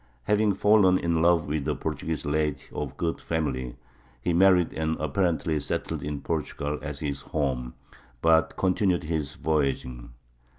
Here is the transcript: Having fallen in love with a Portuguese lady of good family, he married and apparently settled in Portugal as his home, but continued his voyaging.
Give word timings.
Having 0.23 0.55
fallen 0.55 0.97
in 0.97 1.21
love 1.21 1.47
with 1.47 1.67
a 1.67 1.75
Portuguese 1.75 2.25
lady 2.25 2.63
of 2.73 2.97
good 2.97 3.21
family, 3.21 3.75
he 4.19 4.33
married 4.33 4.73
and 4.73 4.97
apparently 4.99 5.59
settled 5.59 6.01
in 6.01 6.21
Portugal 6.21 6.79
as 6.81 7.01
his 7.01 7.21
home, 7.21 7.75
but 8.19 8.57
continued 8.57 9.03
his 9.03 9.35
voyaging. 9.35 10.09